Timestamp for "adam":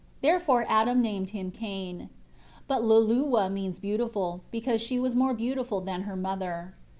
0.67-0.99